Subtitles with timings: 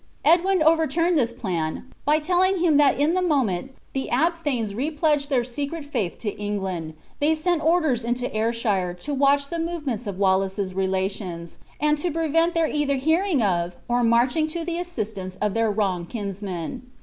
[0.25, 5.43] Edwin overturned this plan by telling him that in the moment the abthanes repledged their
[5.43, 10.73] secret faith to England, they sent orders into Ayrshire to watch the movements of Wallace's
[10.73, 15.69] relations, and to prevent their either hearing of or marching to the assistance of their
[15.69, 16.81] wronged kinsman.